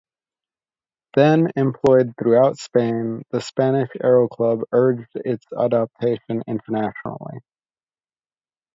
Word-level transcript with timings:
Then 1.15 1.51
employed 1.55 2.15
throughout 2.17 2.57
Spain, 2.57 3.21
the 3.29 3.39
Spanish 3.39 3.91
Aero 4.03 4.27
Club 4.29 4.61
urged 4.71 5.11
its 5.23 5.45
adoption 5.55 6.41
internationally. 6.47 7.37